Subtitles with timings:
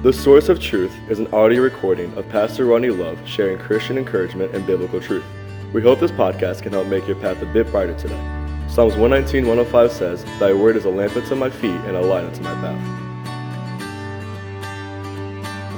[0.00, 4.54] The Source of Truth is an audio recording of Pastor Ronnie Love sharing Christian encouragement
[4.54, 5.24] and biblical truth.
[5.72, 8.14] We hope this podcast can help make your path a bit brighter today.
[8.68, 12.22] Psalms 119, 105 says, Thy word is a lamp unto my feet and a light
[12.22, 12.78] unto my path.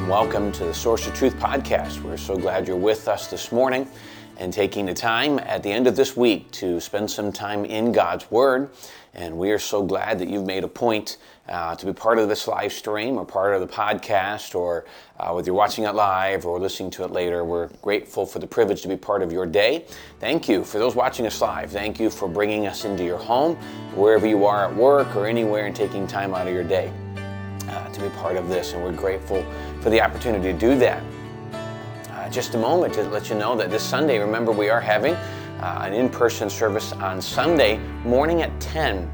[0.06, 2.02] Welcome to the Source of Truth podcast.
[2.02, 3.89] We're so glad you're with us this morning
[4.37, 7.91] and taking the time at the end of this week to spend some time in
[7.91, 8.71] God's Word.
[9.14, 11.16] And we are so glad that you've made a point
[11.51, 14.84] uh, to be part of this live stream or part of the podcast, or
[15.19, 17.45] uh, whether you're watching it live or listening to it later.
[17.45, 19.84] We're grateful for the privilege to be part of your day.
[20.21, 21.73] Thank you for those watching us live.
[21.73, 23.57] Thank you for bringing us into your home,
[23.95, 26.93] wherever you are at work or anywhere, and taking time out of your day
[27.69, 28.73] uh, to be part of this.
[28.73, 29.45] And we're grateful
[29.80, 31.02] for the opportunity to do that.
[32.10, 35.15] Uh, just a moment to let you know that this Sunday, remember, we are having
[35.15, 39.10] uh, an in person service on Sunday morning at 10.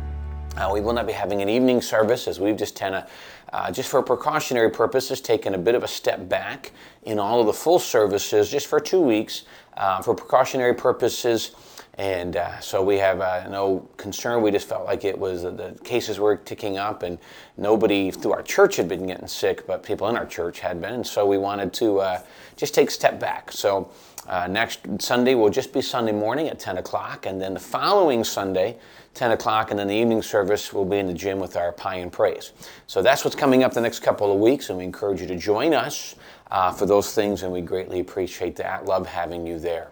[0.56, 3.10] Uh, we will not be having an evening service as we've just kind of,
[3.52, 7.46] uh, just for precautionary purposes, taken a bit of a step back in all of
[7.46, 9.44] the full services just for two weeks
[9.76, 11.50] uh, for precautionary purposes.
[11.98, 14.42] And uh, so we have uh, no concern.
[14.42, 17.18] We just felt like it was the cases were ticking up, and
[17.56, 20.92] nobody through our church had been getting sick, but people in our church had been.
[20.92, 22.20] And so we wanted to uh,
[22.56, 23.50] just take a step back.
[23.50, 23.90] So
[24.28, 28.24] uh, next Sunday will just be Sunday morning at 10 o'clock, and then the following
[28.24, 28.76] Sunday,
[29.16, 31.96] 10 o'clock, and then the evening service will be in the gym with our Pie
[31.96, 32.52] and Praise.
[32.86, 35.36] So that's what's coming up the next couple of weeks, and we encourage you to
[35.36, 36.14] join us
[36.50, 38.84] uh, for those things, and we greatly appreciate that.
[38.84, 39.88] Love having you there.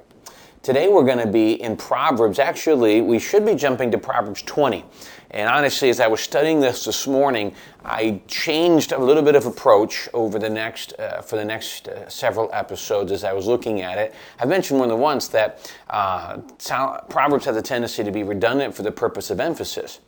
[0.65, 2.39] Today we're going to be in Proverbs.
[2.39, 4.83] Actually, we should be jumping to Proverbs 20.
[5.33, 9.45] And honestly, as I was studying this this morning, I changed a little bit of
[9.45, 13.83] approach over the next uh, for the next uh, several episodes as I was looking
[13.83, 14.15] at it.
[14.41, 16.39] I mentioned more than once that uh,
[17.11, 20.01] Proverbs has a tendency to be redundant for the purpose of emphasis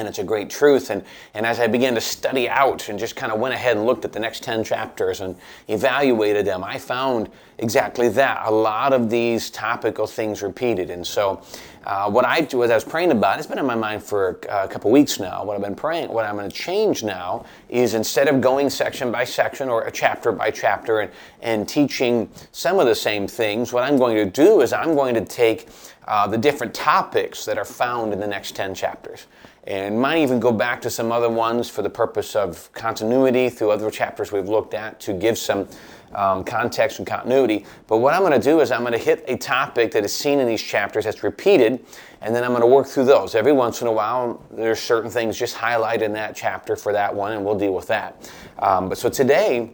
[0.00, 0.90] and it's a great truth.
[0.90, 3.86] And, and as I began to study out and just kind of went ahead and
[3.86, 5.36] looked at the next 10 chapters and
[5.68, 8.46] evaluated them, I found exactly that.
[8.46, 10.90] A lot of these topical things repeated.
[10.90, 11.42] And so,
[11.84, 14.38] uh, what I do as I was praying about, it's been in my mind for
[14.50, 15.44] a couple weeks now.
[15.44, 19.10] What I've been praying, what I'm going to change now is instead of going section
[19.10, 23.72] by section or a chapter by chapter and, and teaching some of the same things,
[23.72, 25.68] what I'm going to do is I'm going to take
[26.06, 29.26] uh, the different topics that are found in the next 10 chapters
[29.70, 33.70] and might even go back to some other ones for the purpose of continuity through
[33.70, 35.68] other chapters we've looked at to give some
[36.12, 37.64] um, context and continuity.
[37.86, 40.12] But what I'm going to do is I'm going to hit a topic that is
[40.12, 41.86] seen in these chapters that's repeated,
[42.20, 43.36] and then I'm going to work through those.
[43.36, 47.14] Every once in a while, there's certain things just highlighted in that chapter for that
[47.14, 48.28] one, and we'll deal with that.
[48.58, 49.70] Um, but so today,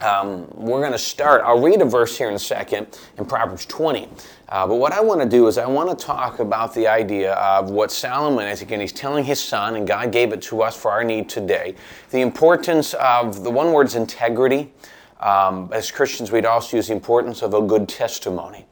[0.00, 1.42] um, we're going to start.
[1.44, 4.08] I'll read a verse here in a second in Proverbs 20.
[4.48, 7.32] Uh, but what I want to do is I want to talk about the idea
[7.34, 8.62] of what Solomon is.
[8.62, 11.74] Again, he's telling his son, and God gave it to us for our need today.
[12.10, 14.72] The importance of the one word's integrity.
[15.18, 18.66] Um, as Christians, we'd also use the importance of a good testimony.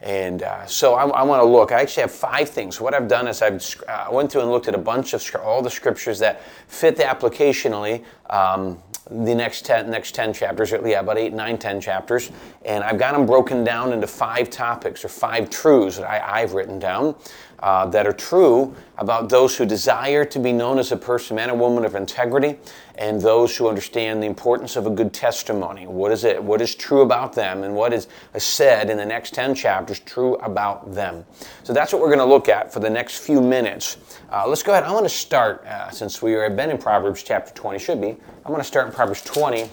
[0.00, 1.72] And uh, so I, I want to look.
[1.72, 2.80] I actually have five things.
[2.80, 5.60] What I've done is I've uh, went through and looked at a bunch of all
[5.60, 11.18] the scriptures that fit the applicationally um, the next 10, next 10 chapters, yeah, about
[11.18, 12.30] 8, 9, 10 chapters.
[12.64, 16.52] And I've got them broken down into five topics or five truths that I, I've
[16.52, 17.14] written down
[17.60, 21.50] uh, that are true about those who desire to be known as a person, man
[21.50, 22.56] or woman of integrity,
[22.96, 25.86] and those who understand the importance of a good testimony.
[25.86, 26.42] What is it?
[26.42, 30.34] What is true about them, and what is said in the next 10 chapters true
[30.36, 31.24] about them?
[31.62, 33.96] So that's what we're going to look at for the next few minutes.
[34.30, 34.84] Uh, let's go ahead.
[34.84, 38.08] I want to start, uh, since we have been in Proverbs chapter 20, should be.
[38.08, 39.70] I'm going to start in Proverbs 20, and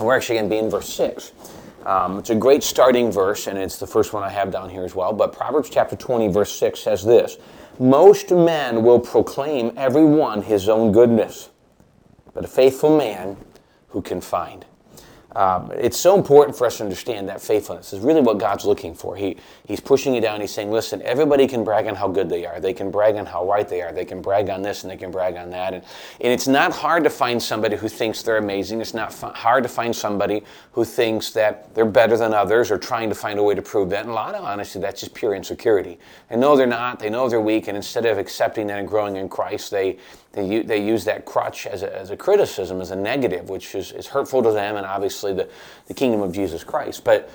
[0.00, 1.32] we're actually going to be in verse 6.
[1.84, 4.84] Um, it's a great starting verse, and it's the first one I have down here
[4.84, 5.12] as well.
[5.12, 7.38] But Proverbs chapter 20, verse 6 says this
[7.78, 11.50] Most men will proclaim every one his own goodness,
[12.34, 13.36] but a faithful man
[13.88, 14.64] who can find.
[15.36, 18.94] Um, it's so important for us to understand that faithfulness is really what God's looking
[18.94, 19.14] for.
[19.14, 20.40] He, he's pushing you down.
[20.40, 22.60] He's saying, listen, everybody can brag on how good they are.
[22.60, 23.92] They can brag on how right they are.
[23.92, 25.74] They can brag on this and they can brag on that.
[25.74, 25.84] And,
[26.22, 28.80] and it's not hard to find somebody who thinks they're amazing.
[28.80, 33.10] It's not hard to find somebody who thinks that they're better than others or trying
[33.10, 34.02] to find a way to prove that.
[34.02, 35.98] And a lot of honesty, that's just pure insecurity.
[36.30, 37.00] They know they're not.
[37.00, 37.68] They know they're weak.
[37.68, 39.98] And instead of accepting that and growing in Christ, they,
[40.32, 43.92] they, they use that crutch as a, as a criticism, as a negative, which is,
[43.92, 45.48] is hurtful to them and obviously the,
[45.86, 47.04] the kingdom of Jesus Christ.
[47.04, 47.30] But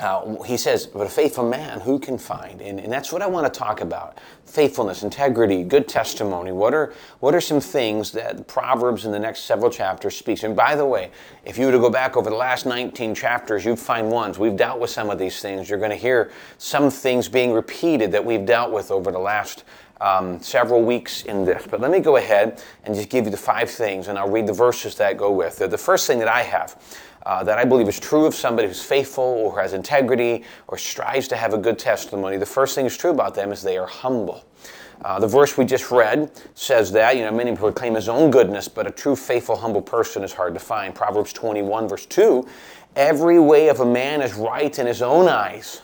[0.00, 2.62] uh, he says, but a faithful man, who can find?
[2.62, 6.50] And, and that's what I want to talk about faithfulness, integrity, good testimony.
[6.50, 10.42] What are, what are some things that Proverbs in the next several chapters speaks?
[10.42, 11.12] And by the way,
[11.44, 14.40] if you were to go back over the last 19 chapters, you'd find ones.
[14.40, 15.70] We've dealt with some of these things.
[15.70, 19.62] You're going to hear some things being repeated that we've dealt with over the last
[20.00, 21.66] um, several weeks in this.
[21.70, 24.46] But let me go ahead and just give you the five things, and I'll read
[24.46, 25.60] the verses that go with.
[25.60, 25.70] it.
[25.70, 26.80] The first thing that I have
[27.26, 31.28] uh, that I believe is true of somebody who's faithful or has integrity or strives
[31.28, 33.86] to have a good testimony, the first thing that's true about them is they are
[33.86, 34.44] humble.
[35.02, 38.30] Uh, the verse we just read says that, you know, many people claim his own
[38.30, 40.94] goodness, but a true, faithful, humble person is hard to find.
[40.94, 42.46] Proverbs 21, verse 2
[42.96, 45.82] Every way of a man is right in his own eyes,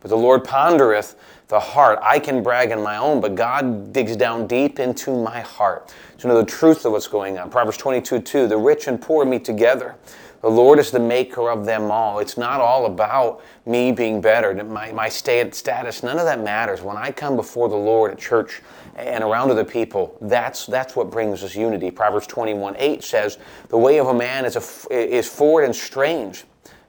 [0.00, 1.14] but the Lord pondereth
[1.50, 1.98] the heart.
[2.02, 6.28] I can brag on my own, but God digs down deep into my heart to
[6.28, 7.50] know the truth of what's going on.
[7.50, 9.96] Proverbs 22 2 The rich and poor meet together.
[10.42, 12.18] The Lord is the maker of them all.
[12.20, 16.02] It's not all about me being better, my, my status.
[16.02, 16.80] None of that matters.
[16.80, 18.62] When I come before the Lord at church
[18.96, 21.90] and around other people, that's, that's what brings us unity.
[21.90, 23.38] Proverbs 21 8 says,
[23.68, 26.44] The way of a man is, a, is forward and strange,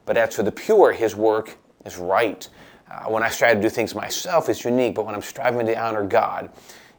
[0.06, 2.48] but as for the pure, his work is right.
[2.92, 5.80] Uh, when I strive to do things myself, it's unique, but when I'm striving to
[5.80, 6.50] honor God,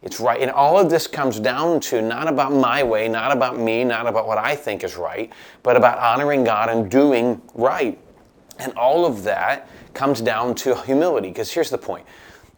[0.01, 0.41] it's right.
[0.41, 4.07] And all of this comes down to not about my way, not about me, not
[4.07, 5.31] about what I think is right,
[5.63, 7.99] but about honoring God and doing right.
[8.59, 11.29] And all of that comes down to humility.
[11.29, 12.07] Because here's the point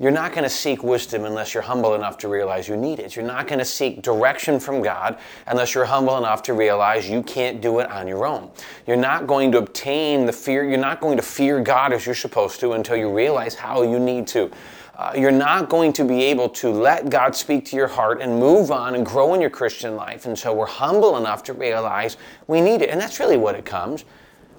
[0.00, 3.14] you're not going to seek wisdom unless you're humble enough to realize you need it.
[3.14, 7.22] You're not going to seek direction from God unless you're humble enough to realize you
[7.22, 8.50] can't do it on your own.
[8.88, 12.14] You're not going to obtain the fear, you're not going to fear God as you're
[12.16, 14.50] supposed to until you realize how you need to.
[14.96, 18.38] Uh, you're not going to be able to let God speak to your heart and
[18.38, 20.26] move on and grow in your Christian life.
[20.26, 22.90] And so we're humble enough to realize we need it.
[22.90, 24.04] And that's really what it comes.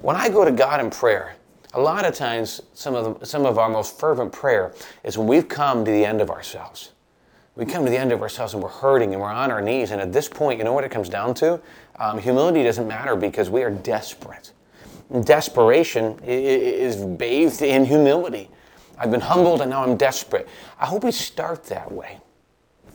[0.01, 1.35] When I go to God in prayer,
[1.75, 4.73] a lot of times, some of, the, some of our most fervent prayer
[5.03, 6.91] is when we've come to the end of ourselves.
[7.55, 9.91] We come to the end of ourselves and we're hurting and we're on our knees.
[9.91, 11.59] And at this point, you know what it comes down to?
[11.99, 14.51] Um, humility doesn't matter because we are desperate.
[15.23, 18.49] Desperation is bathed in humility.
[18.97, 20.47] I've been humbled and now I'm desperate.
[20.79, 22.19] I hope we start that way.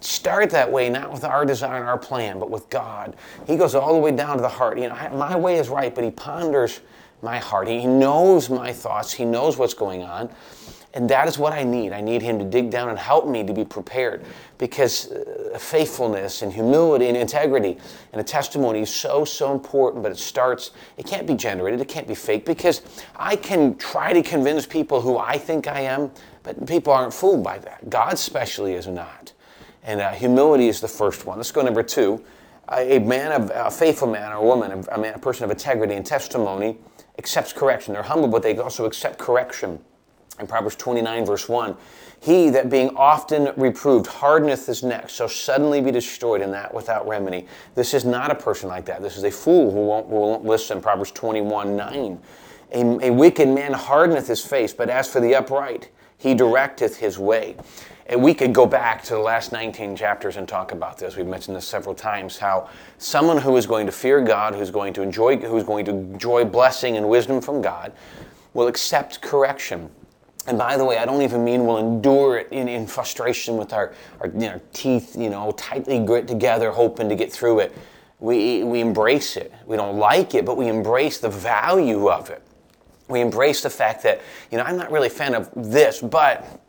[0.00, 3.17] Start that way, not with our desire and our plan, but with God.
[3.47, 4.79] He goes all the way down to the heart.
[4.79, 6.81] You know, my way is right, but He ponders
[7.22, 7.69] my heart.
[7.69, 10.31] He knows my thoughts, He knows what's going on.
[10.93, 11.93] And that is what I need.
[11.93, 14.25] I need Him to dig down and help me to be prepared
[14.58, 17.78] because uh, faithfulness and humility and integrity
[18.12, 20.02] and a testimony is so, so important.
[20.02, 22.82] But it starts, it can't be generated, it can't be fake because
[23.14, 26.11] I can try to convince people who I think I am,
[26.43, 27.88] but people aren't fooled by that.
[27.88, 29.32] God, especially, is not.
[29.84, 31.38] And uh, humility is the first one.
[31.38, 32.23] Let's go number two.
[32.73, 36.06] A man of a faithful man or woman, a man, a person of integrity and
[36.06, 36.78] testimony
[37.20, 37.93] accepts correction.
[37.93, 39.78] They're humble, but they also accept correction.
[40.40, 41.76] In Proverbs 29, verse 1,
[42.19, 47.06] he that being often reproved hardeneth his neck, shall suddenly be destroyed, in that without
[47.06, 47.46] remedy.
[47.75, 49.02] This is not a person like that.
[49.02, 50.81] This is a fool who won't, who won't listen.
[50.81, 52.20] Proverbs 21, 9.
[52.72, 57.19] A, a wicked man hardeneth his face, but as for the upright, he directeth his
[57.19, 57.55] way.
[58.11, 61.15] And we could go back to the last 19 chapters and talk about this.
[61.15, 62.69] We've mentioned this several times how
[62.99, 66.45] someone who is going to fear God, who's going to enjoy, who's going to enjoy
[66.45, 67.93] blessing and wisdom from God,
[68.53, 69.89] will accept correction.
[70.49, 73.73] And by the way, I don't even mean we'll endure it in, in frustration with
[73.73, 77.77] our, our you know, teeth, you know, tightly grit together, hoping to get through it.
[78.19, 79.55] We, we embrace it.
[79.67, 82.43] We don't like it, but we embrace the value of it.
[83.07, 84.21] We embrace the fact that,
[84.51, 86.61] you know, I'm not really a fan of this, but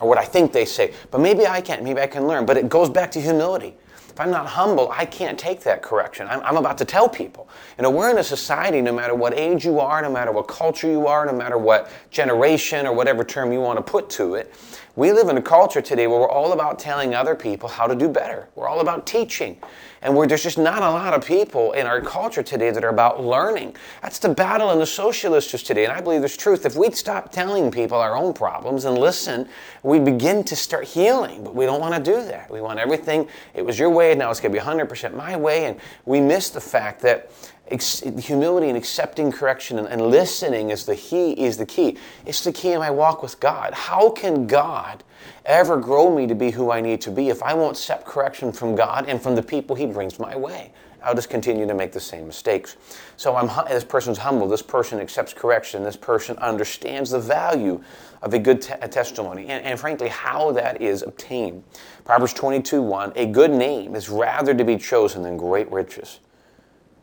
[0.00, 0.92] or what I think they say.
[1.10, 1.82] But maybe I can't.
[1.82, 2.46] Maybe I can learn.
[2.46, 3.76] But it goes back to humility.
[4.16, 6.26] If I'm not humble, I can't take that correction.
[6.26, 7.50] I'm, I'm, about to tell people.
[7.76, 10.48] You know, we're in a society, no matter what age you are, no matter what
[10.48, 14.36] culture you are, no matter what generation or whatever term you want to put to
[14.36, 14.54] it,
[14.96, 17.94] we live in a culture today where we're all about telling other people how to
[17.94, 18.48] do better.
[18.54, 19.58] We're all about teaching.
[20.00, 23.22] And there's just not a lot of people in our culture today that are about
[23.22, 23.76] learning.
[24.00, 25.84] That's the battle in the socialists today.
[25.84, 26.64] And I believe there's truth.
[26.64, 29.48] If we'd stop telling people our own problems and listen,
[29.82, 31.44] we'd begin to start healing.
[31.44, 32.50] But we don't want to do that.
[32.50, 35.66] We want everything, it was your way, now it's going to be 100% my way.
[35.66, 37.30] And we miss the fact that
[37.68, 41.32] ex- humility and accepting correction and, and listening is the key.
[41.32, 41.96] Is the key.
[42.24, 43.74] It's the key in my walk with God.
[43.74, 45.04] How can God
[45.44, 48.52] ever grow me to be who I need to be if I won't accept correction
[48.52, 50.72] from God and from the people He brings my way?
[51.02, 52.76] I'll just continue to make the same mistakes.
[53.16, 54.48] So I'm this person's humble.
[54.48, 55.84] This person accepts correction.
[55.84, 57.82] This person understands the value
[58.22, 61.62] of a good te- testimony and, and, frankly how that is obtained.
[62.04, 66.18] Proverbs 22 1 A good name is rather to be chosen than great riches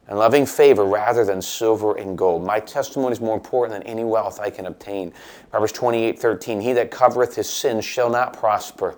[0.08, 2.46] and loving favor rather than silver and gold.
[2.46, 5.14] My testimony is more important than any wealth I can obtain.
[5.50, 6.62] Proverbs 28 13.
[6.62, 8.98] He that covereth his sins shall not prosper,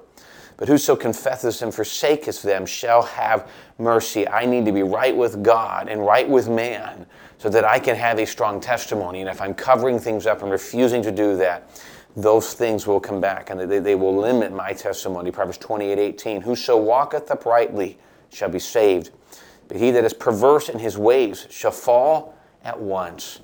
[0.57, 4.27] but whoso confesseth and forsaketh them shall have mercy.
[4.27, 7.05] I need to be right with God and right with man
[7.37, 9.21] so that I can have a strong testimony.
[9.21, 11.69] And if I'm covering things up and refusing to do that,
[12.15, 15.31] those things will come back and they, they will limit my testimony.
[15.31, 16.41] Proverbs 28 18.
[16.41, 17.97] Whoso walketh uprightly
[18.29, 19.11] shall be saved,
[19.67, 23.39] but he that is perverse in his ways shall fall at once.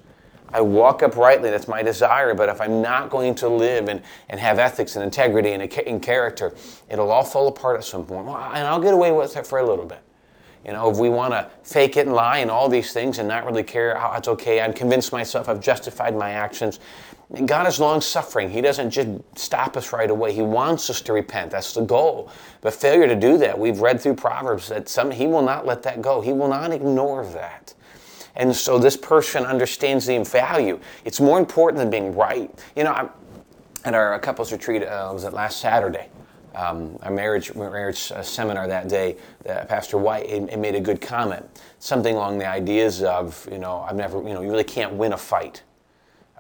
[0.54, 4.40] I walk uprightly, that's my desire, but if I'm not going to live and, and
[4.40, 6.54] have ethics and integrity and, and character,
[6.90, 8.26] it'll all fall apart at some point.
[8.26, 10.02] Well, and I'll get away with it for a little bit.
[10.66, 13.28] You know, if we want to fake it and lie and all these things and
[13.28, 16.80] not really care how it's okay, I'm convinced myself I've justified my actions.
[17.46, 18.50] God is long suffering.
[18.50, 20.34] He doesn't just stop us right away.
[20.34, 21.52] He wants us to repent.
[21.52, 22.30] That's the goal.
[22.62, 25.84] But failure to do that, we've read through Proverbs that some He will not let
[25.84, 26.22] that go.
[26.22, 27.74] He will not ignore that.
[28.36, 30.80] And so this person understands the value.
[31.06, 32.52] It's more important than being right.
[32.76, 33.10] You know, I'm,
[33.84, 36.10] at our couples retreat, uh, was it last Saturday?
[36.56, 40.80] um, our marriage, marriage uh, seminar that day, uh, Pastor White it, it made a
[40.80, 41.46] good comment,
[41.80, 45.14] something along the ideas of, you know, I've never, you know, you really can't win
[45.14, 45.64] a fight.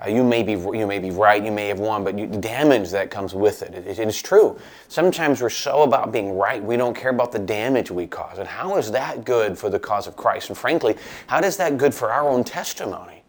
[0.04, 2.38] Uh, you may be you may be right, you may have won, but you, the
[2.38, 4.60] damage that comes with it, it, it is true.
[4.88, 8.40] Sometimes we're so about being right, we don't care about the damage we cause.
[8.40, 10.50] And how is that good for the cause of Christ?
[10.50, 13.24] And frankly, how does that good for our own testimony?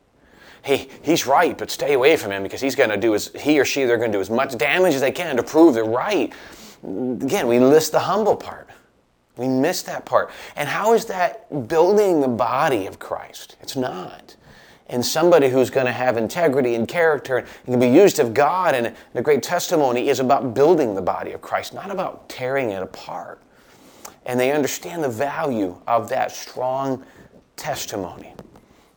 [0.62, 3.59] Hey, he's right, but stay away from him because he's going to do as he
[3.59, 5.85] or she they're going to do as much damage as they can to prove they're
[5.85, 6.33] right
[6.85, 8.69] again, we list the humble part.
[9.37, 10.31] We miss that part.
[10.57, 13.57] And how is that building the body of Christ?
[13.61, 14.37] It's not.
[14.88, 18.74] And somebody who's going to have integrity and character and can be used of God
[18.74, 22.82] and the great testimony is about building the body of Christ, not about tearing it
[22.82, 23.40] apart.
[24.26, 27.04] And they understand the value of that strong
[27.56, 28.34] testimony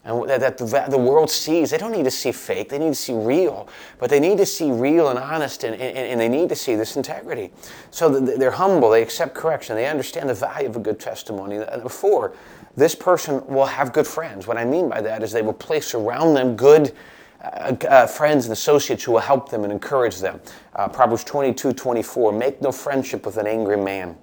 [0.05, 1.71] and that the, the world sees.
[1.71, 3.67] They don't need to see fake, they need to see real.
[3.97, 6.75] But they need to see real and honest, and, and, and they need to see
[6.75, 7.51] this integrity.
[7.89, 11.63] So they're humble, they accept correction, they understand the value of a good testimony.
[11.81, 12.33] Before,
[12.77, 14.47] this person will have good friends.
[14.47, 16.93] What I mean by that is they will place around them good.
[17.41, 20.41] Uh, uh, friends and associates who will help them and encourage them.
[20.75, 24.17] Uh, Proverbs 22 24, make no friendship with an angry man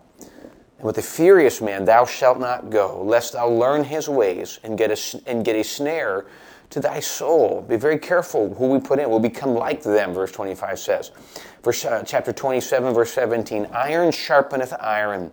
[0.83, 4.77] and with a furious man thou shalt not go, lest thou learn his ways and
[4.77, 6.27] get a, and get a snare
[6.71, 7.65] to thy soul.
[7.69, 9.09] Be very careful who we put in.
[9.09, 11.13] We'll become like them, verse 25 says.
[11.63, 15.31] Verse, uh, chapter 27, verse 17 Iron sharpeneth iron.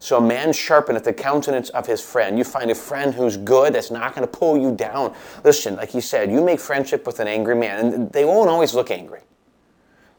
[0.00, 2.36] So a man sharpeneth the countenance of his friend.
[2.36, 5.14] You find a friend who's good, that's not going to pull you down.
[5.44, 8.74] Listen, like he said, you make friendship with an angry man, and they won't always
[8.74, 9.20] look angry.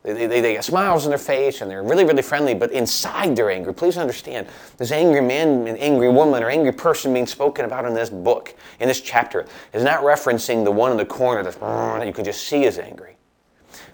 [0.04, 3.36] They, they, they, get smiles on their face and they're really, really friendly, but inside
[3.36, 3.74] they're angry.
[3.74, 7.94] Please understand, this angry man, an angry woman, or angry person being spoken about in
[7.94, 12.08] this book, in this chapter, is not referencing the one in the corner that mm,
[12.08, 13.18] you can just see is angry.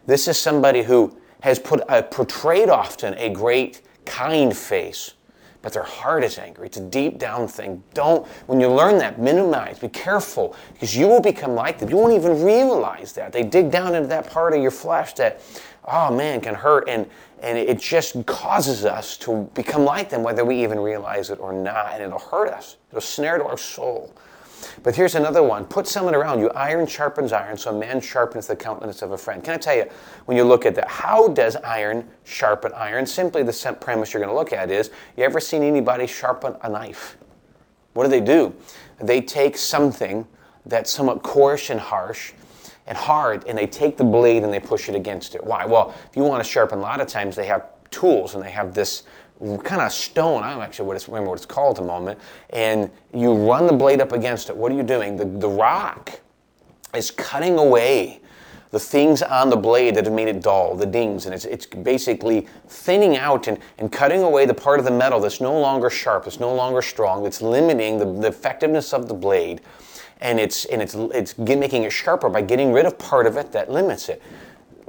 [0.06, 5.16] This is somebody who has put, portrayed often a great, kind face,
[5.64, 6.68] but their heart is angry.
[6.68, 7.84] It's a deep down thing.
[7.96, 11.90] Don't, when you learn that, minimize, be careful, because you will become like them.
[11.90, 13.34] You won't even realize that.
[13.34, 15.42] They dig down into that part of your flesh that
[15.88, 16.88] oh man, can hurt.
[16.88, 17.08] And,
[17.42, 21.54] and it just causes us to become like them, whether we even realize it or
[21.54, 21.94] not.
[21.94, 24.14] And it'll hurt us, it'll snare to our soul.
[24.84, 25.66] But here's another one.
[25.66, 26.50] Put someone around you.
[26.52, 29.44] Iron sharpens iron, so a man sharpens the countenance of a friend.
[29.44, 29.86] Can I tell you,
[30.26, 33.06] when you look at that, how does iron sharpen iron?
[33.06, 36.70] Simply the premise you're going to look at is you ever seen anybody sharpen a
[36.70, 37.18] knife?
[37.94, 38.54] What do they do?
[39.00, 40.28] They take something
[40.66, 42.34] that's somewhat coarse and harsh
[42.88, 45.44] and hard, and they take the blade and they push it against it.
[45.44, 45.66] Why?
[45.66, 48.52] Well, if you want to sharpen, a lot of times they have tools and they
[48.52, 49.04] have this
[49.40, 50.44] kind of stone.
[50.44, 52.20] I don't actually remember what it's called at the moment.
[52.52, 54.56] And you run the blade up against it.
[54.56, 55.18] What are you doing?
[55.18, 56.20] The, the rock
[56.94, 58.22] is cutting away
[58.72, 61.66] the things on the blade that have made it dull, the dings, and it's, it's
[61.66, 65.90] basically thinning out and, and cutting away the part of the metal that's no longer
[65.90, 69.62] sharp, that's no longer strong, that's limiting the, the effectiveness of the blade
[70.22, 73.52] and it's and it's it's making it sharper by getting rid of part of it
[73.52, 74.22] that limits it.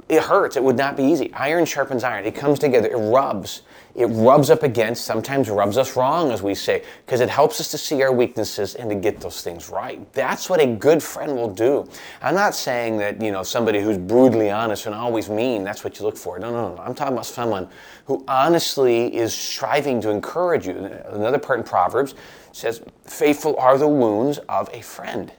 [0.09, 0.55] It hurts.
[0.55, 1.33] It would not be easy.
[1.33, 2.25] Iron sharpens iron.
[2.25, 2.87] It comes together.
[2.87, 3.63] It rubs.
[3.97, 7.71] It rubs up against, sometimes rubs us wrong, as we say, because it helps us
[7.71, 10.13] to see our weaknesses and to get those things right.
[10.13, 11.89] That's what a good friend will do.
[12.21, 15.97] I'm not saying that, you know, somebody who's brutally honest and always mean, that's what
[15.97, 16.37] you look for.
[16.37, 16.81] No, no, no.
[16.81, 17.67] I'm talking about someone
[18.05, 20.77] who honestly is striving to encourage you.
[21.07, 22.13] Another part in Proverbs
[22.57, 25.31] says, Faithful are the wounds of a friend,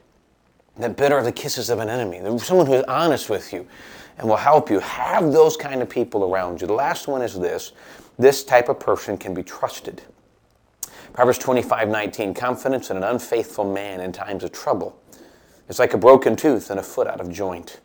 [0.77, 2.21] that bitter are the kisses of an enemy.
[2.39, 3.67] Someone who is honest with you
[4.17, 4.79] and will help you.
[4.79, 6.67] Have those kind of people around you.
[6.67, 7.73] The last one is this
[8.17, 10.01] this type of person can be trusted.
[11.13, 15.01] Proverbs 25 19, confidence in an unfaithful man in times of trouble.
[15.67, 17.79] It's like a broken tooth and a foot out of joint.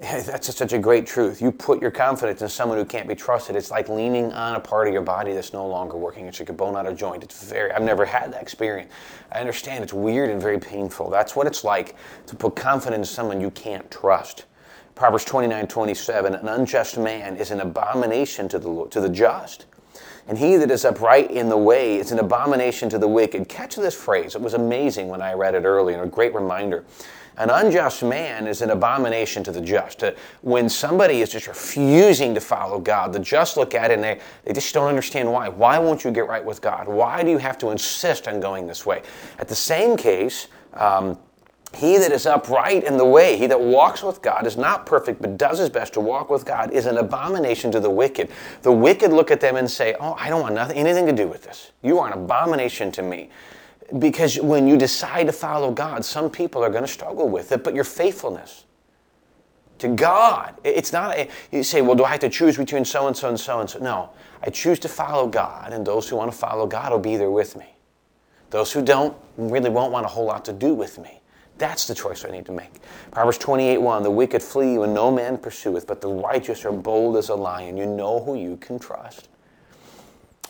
[0.00, 1.40] That's such a great truth.
[1.40, 3.54] You put your confidence in someone who can't be trusted.
[3.54, 6.26] It's like leaning on a part of your body that's no longer working.
[6.26, 7.22] It's like a bone out of joint.
[7.22, 8.90] It's very, I've never had that experience.
[9.30, 11.10] I understand it's weird and very painful.
[11.10, 11.94] That's what it's like
[12.26, 14.46] to put confidence in someone you can't trust.
[14.96, 19.66] Proverbs 29 27, an unjust man is an abomination to the, to the just.
[20.26, 23.48] And he that is upright in the way is an abomination to the wicked.
[23.48, 24.34] Catch this phrase.
[24.34, 26.84] It was amazing when I read it earlier, and a great reminder.
[27.36, 30.02] An unjust man is an abomination to the just.
[30.04, 30.12] Uh,
[30.42, 34.20] when somebody is just refusing to follow God, the just look at it and they,
[34.44, 35.48] they just don't understand why.
[35.48, 36.86] Why won't you get right with God?
[36.86, 39.02] Why do you have to insist on going this way?
[39.38, 41.18] At the same case, um,
[41.74, 45.20] he that is upright in the way, he that walks with God, is not perfect,
[45.20, 48.30] but does his best to walk with God, is an abomination to the wicked.
[48.62, 51.26] The wicked look at them and say, Oh, I don't want nothing, anything to do
[51.26, 51.72] with this.
[51.82, 53.30] You are an abomination to me.
[53.98, 57.62] Because when you decide to follow God, some people are going to struggle with it,
[57.62, 58.64] but your faithfulness
[59.78, 63.06] to God, it's not, a, you say, well, do I have to choose between so
[63.06, 63.78] and so and so and so?
[63.80, 64.10] No,
[64.42, 67.30] I choose to follow God, and those who want to follow God will be there
[67.30, 67.66] with me.
[68.50, 71.20] Those who don't really won't want a whole lot to do with me.
[71.58, 72.80] That's the choice I need to make.
[73.10, 77.16] Proverbs 28 1 The wicked flee when no man pursueth, but the righteous are bold
[77.16, 77.76] as a lion.
[77.76, 79.28] You know who you can trust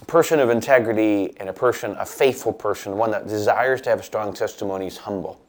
[0.04, 4.00] a person of integrity and a person, a faithful person, one that desires to have
[4.00, 5.40] a strong testimony is humble.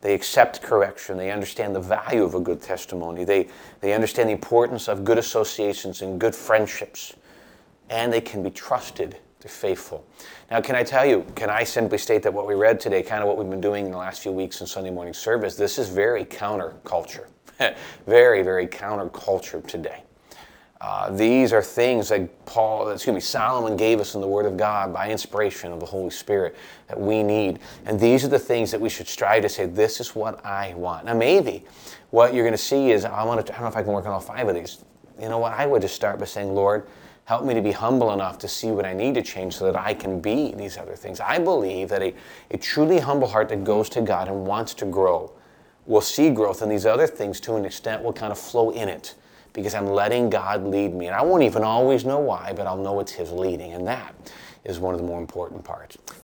[0.00, 1.16] They accept correction.
[1.16, 3.24] They understand the value of a good testimony.
[3.24, 3.46] They,
[3.80, 7.14] they understand the importance of good associations and good friendships.
[7.90, 9.18] And they can be trusted.
[9.38, 10.04] They're faithful.
[10.50, 13.22] Now, can I tell you, can I simply state that what we read today, kind
[13.22, 15.78] of what we've been doing in the last few weeks in Sunday morning service, this
[15.78, 17.26] is very counterculture.
[18.04, 20.02] very, very counterculture today.
[20.86, 24.58] Uh, these are things that Paul, excuse me, Solomon gave us in the Word of
[24.58, 26.54] God by inspiration of the Holy Spirit
[26.88, 27.60] that we need.
[27.86, 30.74] And these are the things that we should strive to say, this is what I
[30.74, 31.06] want.
[31.06, 31.64] Now, maybe
[32.10, 33.94] what you're going to see is, I want to, I don't know if I can
[33.94, 34.84] work on all five of these.
[35.18, 35.54] You know what?
[35.54, 36.86] I would just start by saying, Lord,
[37.24, 39.80] help me to be humble enough to see what I need to change so that
[39.80, 41.18] I can be these other things.
[41.18, 42.12] I believe that a,
[42.50, 45.32] a truly humble heart that goes to God and wants to grow
[45.86, 48.90] will see growth, and these other things to an extent will kind of flow in
[48.90, 49.14] it
[49.54, 51.06] because I'm letting God lead me.
[51.06, 53.72] And I won't even always know why, but I'll know it's His leading.
[53.72, 54.14] And that
[54.64, 55.96] is one of the more important parts.